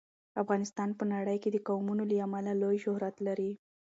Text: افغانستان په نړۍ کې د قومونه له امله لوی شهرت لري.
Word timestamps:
افغانستان 0.41 0.89
په 0.99 1.03
نړۍ 1.13 1.37
کې 1.43 1.49
د 1.51 1.57
قومونه 1.67 2.03
له 2.09 2.15
امله 2.25 2.51
لوی 2.61 2.77
شهرت 2.85 3.15
لري. 3.27 3.51